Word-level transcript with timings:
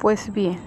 Pues 0.00 0.32
bien, 0.32 0.60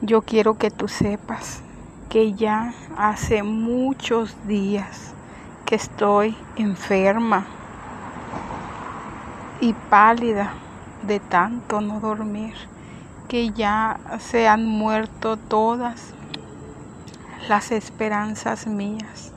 yo 0.00 0.22
quiero 0.22 0.54
que 0.54 0.70
tú 0.70 0.88
sepas 0.88 1.60
que 2.08 2.32
ya 2.32 2.72
hace 2.96 3.42
muchos 3.42 4.34
días 4.46 5.12
que 5.66 5.74
estoy 5.74 6.34
enferma 6.56 7.44
y 9.60 9.74
pálida 9.74 10.54
de 11.02 11.20
tanto 11.20 11.82
no 11.82 12.00
dormir, 12.00 12.54
que 13.28 13.50
ya 13.50 14.00
se 14.18 14.48
han 14.48 14.64
muerto 14.64 15.36
todas 15.36 16.14
las 17.50 17.70
esperanzas 17.70 18.66
mías, 18.66 19.34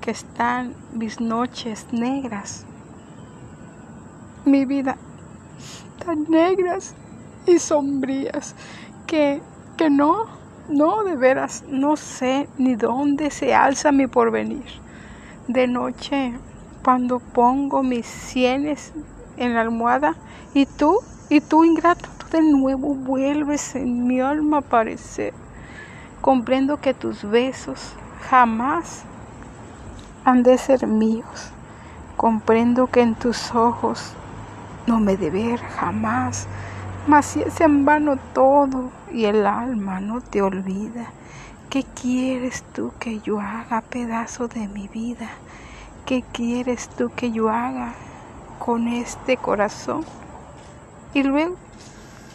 que 0.00 0.10
están 0.10 0.74
mis 0.92 1.20
noches 1.20 1.86
negras, 1.92 2.66
mi 4.44 4.64
vida 4.64 4.96
tan 6.04 6.24
negras 6.28 6.96
y 7.46 7.58
sombrías 7.58 8.54
que, 9.06 9.40
que 9.76 9.90
no, 9.90 10.14
no, 10.68 11.04
de 11.04 11.16
veras, 11.16 11.64
no 11.68 11.96
sé 11.96 12.48
ni 12.58 12.74
dónde 12.74 13.30
se 13.30 13.54
alza 13.54 13.92
mi 13.92 14.06
porvenir. 14.06 14.64
De 15.48 15.66
noche, 15.66 16.34
cuando 16.82 17.18
pongo 17.18 17.82
mis 17.82 18.06
sienes 18.06 18.92
en 19.36 19.54
la 19.54 19.60
almohada, 19.60 20.14
y 20.54 20.66
tú, 20.66 21.00
y 21.28 21.40
tú, 21.40 21.64
ingrato, 21.64 22.08
tú 22.18 22.36
de 22.36 22.42
nuevo 22.42 22.94
vuelves 22.94 23.74
en 23.74 24.06
mi 24.06 24.20
alma 24.20 24.58
a 24.58 24.60
aparecer. 24.60 25.34
Comprendo 26.20 26.80
que 26.80 26.94
tus 26.94 27.28
besos 27.28 27.92
jamás 28.30 29.04
han 30.24 30.42
de 30.42 30.56
ser 30.56 30.86
míos. 30.86 31.50
Comprendo 32.16 32.86
que 32.86 33.02
en 33.02 33.14
tus 33.14 33.54
ojos 33.54 34.14
no 34.86 35.00
me 35.00 35.16
de 35.16 35.30
ver 35.30 35.58
jamás 35.58 36.46
mas 37.06 37.26
si 37.26 37.42
es 37.42 37.60
en 37.60 37.84
vano 37.84 38.16
todo 38.32 38.90
y 39.12 39.26
el 39.26 39.46
alma 39.46 40.00
no 40.00 40.20
te 40.20 40.40
olvida, 40.40 41.06
¿qué 41.68 41.84
quieres 41.84 42.62
tú 42.72 42.92
que 42.98 43.20
yo 43.20 43.40
haga 43.40 43.82
pedazo 43.82 44.48
de 44.48 44.68
mi 44.68 44.88
vida? 44.88 45.28
¿Qué 46.06 46.24
quieres 46.32 46.88
tú 46.88 47.10
que 47.14 47.30
yo 47.30 47.50
haga 47.50 47.94
con 48.58 48.88
este 48.88 49.36
corazón? 49.36 50.04
Y 51.12 51.22
luego 51.22 51.56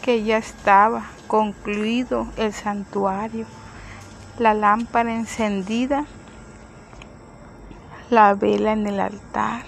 que 0.02 0.22
ya 0.24 0.38
estaba 0.38 1.02
concluido 1.26 2.26
el 2.36 2.52
santuario, 2.52 3.46
la 4.38 4.54
lámpara 4.54 5.14
encendida, 5.14 6.04
la 8.08 8.34
vela 8.34 8.72
en 8.72 8.86
el 8.86 9.00
altar, 9.00 9.62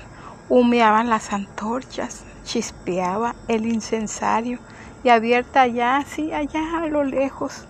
humeaban 0.48 1.08
las 1.08 1.32
antorchas, 1.32 2.24
chispeaba 2.44 3.34
el 3.48 3.66
incensario, 3.66 4.58
y 5.04 5.08
abierta 5.08 5.62
allá, 5.62 5.96
así 5.96 6.32
allá 6.32 6.78
a 6.78 6.86
lo 6.86 7.04
lejos, 7.04 7.66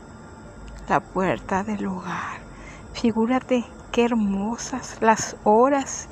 la 0.88 1.00
puerta 1.00 1.64
del 1.64 1.86
hogar. 1.86 2.40
Figúrate 2.92 3.64
qué 3.90 4.04
hermosas 4.04 4.98
las 5.00 5.36
horas 5.44 6.08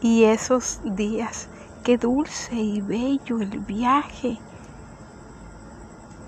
y 0.00 0.24
esos 0.24 0.80
días, 0.84 1.48
qué 1.84 1.96
dulce 1.96 2.54
y 2.54 2.80
bello 2.80 3.40
el 3.40 3.58
viaje 3.60 4.38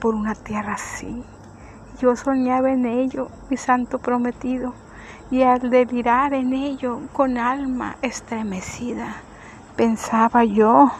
por 0.01 0.15
una 0.15 0.35
tierra 0.35 0.75
así. 0.75 1.25
Yo 2.01 2.17
soñaba 2.17 2.71
en 2.73 2.87
ello, 2.87 3.29
mi 3.51 3.57
santo 3.57 3.99
prometido, 3.99 4.75
y 5.31 5.43
al 5.43 5.71
delirar 5.71 6.33
en 6.35 6.53
ello 6.53 7.01
con 7.13 7.37
alma 7.37 7.97
estremecida, 8.01 9.17
pensaba 9.77 10.45
yo 10.45 10.91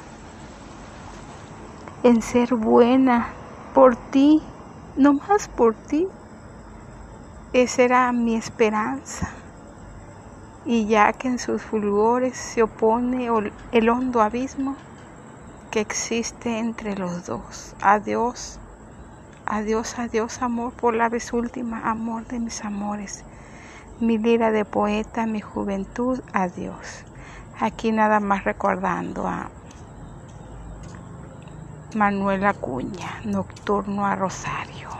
en 2.03 2.23
ser 2.23 2.55
buena 2.55 3.29
por 3.75 3.97
ti, 3.97 4.43
no 4.97 5.15
más 5.15 5.49
por 5.49 5.75
ti. 5.75 6.09
Esa 7.53 7.83
era 7.83 8.13
mi 8.13 8.37
esperanza. 8.37 9.29
Y 10.65 10.87
ya 10.87 11.13
que 11.13 11.29
en 11.29 11.39
sus 11.39 11.63
fulgores 11.63 12.37
se 12.37 12.63
opone 12.63 13.29
el 13.73 13.89
hondo 13.89 14.23
abismo 14.23 14.77
que 15.71 15.81
existe 15.81 16.59
entre 16.59 16.97
los 16.97 17.27
dos. 17.27 17.75
Adiós, 17.83 18.59
adiós, 19.47 19.99
adiós, 19.99 20.43
amor, 20.43 20.73
por 20.73 20.95
la 20.95 21.09
vez 21.09 21.33
última, 21.33 21.81
amor 21.91 22.27
de 22.27 22.39
mis 22.39 22.65
amores. 22.65 23.25
Mi 24.01 24.17
lira 24.17 24.51
de 24.51 24.65
poeta, 24.65 25.27
mi 25.27 25.41
juventud, 25.41 26.21
adiós. 26.33 27.05
Aquí 27.59 27.93
nada 27.93 28.21
más 28.21 28.45
recordando 28.45 29.27
a 29.27 29.51
Manuel 31.95 32.45
Acuña, 32.47 33.21
Nocturno 33.25 34.07
a 34.07 34.15
Rosario. 34.17 35.00